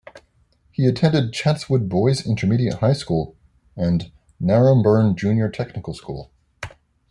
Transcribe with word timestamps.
He 0.71 0.87
attended 0.87 1.31
Chatswood 1.31 1.87
Boys 1.87 2.25
Intermediate 2.25 2.79
High 2.79 2.93
School 2.93 3.35
and 3.75 4.11
Naremburn 4.41 5.15
Junior 5.15 5.47
Technical 5.47 5.93
School. 5.93 6.31